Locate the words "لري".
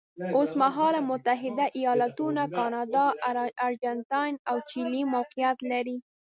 5.71-5.97